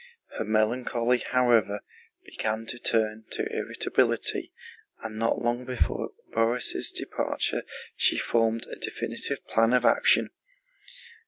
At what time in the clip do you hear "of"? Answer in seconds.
9.73-9.85